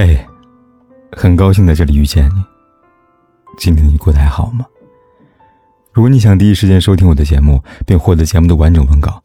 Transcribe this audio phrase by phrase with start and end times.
[0.00, 0.16] 嘿，
[1.10, 2.44] 很高兴在这里遇见你。
[3.58, 4.64] 今天你过得还好吗？
[5.92, 9.20] 如果你想第一时间收听我的节目，并获得节目的完整文稿，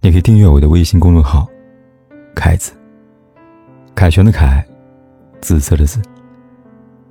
[0.00, 1.46] 你可以订阅我的微信公众号
[2.34, 2.72] “凯子”。
[3.94, 4.66] 凯旋的凯，
[5.42, 6.00] 紫色的紫。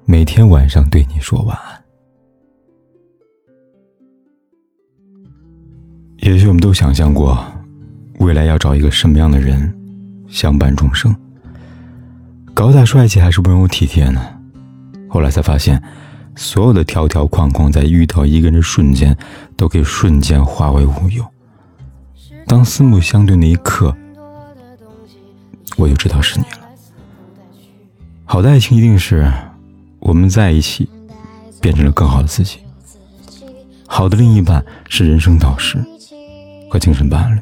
[0.06, 1.84] 每天晚上对你说晚安。
[6.22, 7.46] 也许我们都想象过，
[8.18, 9.72] 未来要找一个什么样的人
[10.28, 11.16] 相伴终生。
[12.58, 14.20] 高大帅气还是温柔体贴呢？
[15.08, 15.80] 后来才发现，
[16.36, 19.16] 所有的条条框框在遇到一个人的瞬间，
[19.56, 21.24] 都可以瞬间化为乌有。
[22.48, 23.96] 当四目相对那一刻，
[25.76, 26.68] 我就知道是你了。
[28.26, 29.32] 好的爱情一定是
[30.00, 30.90] 我们在一起，
[31.62, 32.58] 变成了更好的自己。
[33.86, 35.78] 好的另一半是人生导师
[36.72, 37.40] 和精神伴侣。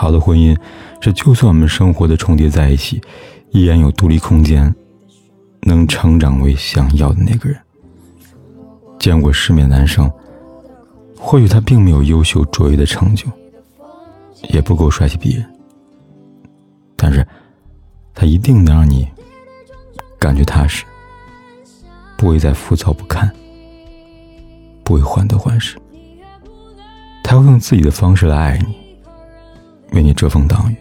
[0.00, 0.56] 好的婚姻
[1.00, 3.02] 是，就算我们生活的重叠在一起。
[3.50, 4.72] 依然有独立空间，
[5.62, 7.58] 能成长为想要的那个人。
[8.96, 10.08] 见过世面的男生，
[11.18, 13.26] 或许他并没有优秀卓越的成就，
[14.50, 15.44] 也不够帅气逼人，
[16.94, 17.26] 但是，
[18.14, 19.08] 他一定能让你
[20.16, 20.84] 感觉踏实，
[22.16, 23.28] 不会再浮躁不堪，
[24.84, 25.76] 不会患得患失。
[27.24, 28.76] 他会用自己的方式来爱你，
[29.92, 30.76] 为你遮风挡雨，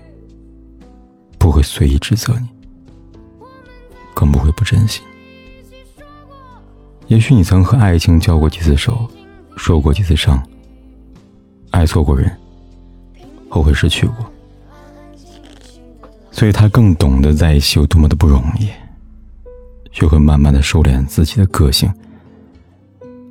[1.38, 2.47] 不会随意指责你。
[4.14, 5.02] 更不会不珍惜。
[7.05, 9.08] 也许你曾和爱情交过几次手，
[9.55, 10.41] 受过几次伤，
[11.69, 12.36] 爱错过人，
[13.47, 14.31] 后悔失去过，
[16.31, 18.69] 所以他更懂得在一起有多么的不容易，
[19.92, 21.88] 学会慢慢的收敛自己的个性，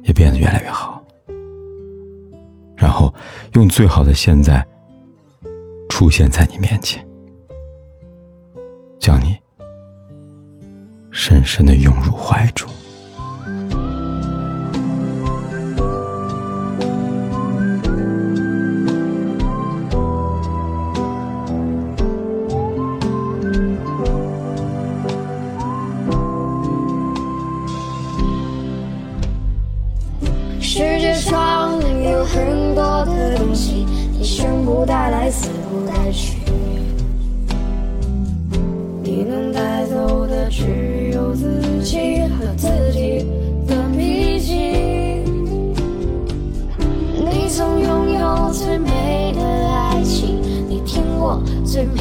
[0.05, 1.03] 也变得越来越好，
[2.77, 3.13] 然后
[3.55, 4.65] 用最好的现在
[5.99, 7.03] 出现在你面前，
[9.01, 9.35] 将你。
[11.11, 12.69] 深深的拥入怀中。
[30.61, 33.87] 世界上有很多的东西，
[34.27, 36.39] 生不带来，死不带去。
[39.03, 41.35] 你能带走的只有。
[41.37, 43.25] 自己和自己
[43.69, 45.23] 的秘境。
[47.15, 52.01] 你曾拥有最美的爱情，你听过最美